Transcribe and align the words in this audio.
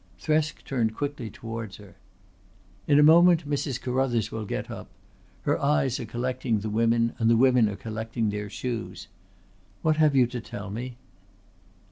Thresk 0.19 0.63
turned 0.65 0.95
quickly 0.95 1.29
towards 1.29 1.75
her. 1.77 1.93
"In 2.87 2.97
a 2.97 3.03
moment 3.03 3.47
Mrs. 3.47 3.79
Carruthers 3.79 4.31
will 4.31 4.45
get 4.45 4.71
up. 4.71 4.89
Her 5.43 5.61
eyes 5.61 5.99
are 5.99 6.07
collecting 6.07 6.61
the 6.61 6.71
women 6.71 7.13
and 7.19 7.29
the 7.29 7.37
women 7.37 7.69
are 7.69 7.75
collecting 7.75 8.31
their 8.31 8.49
shoes. 8.49 9.07
What 9.83 9.97
have 9.97 10.15
you 10.15 10.25
to 10.25 10.41
tell 10.41 10.71
me?" 10.71 10.97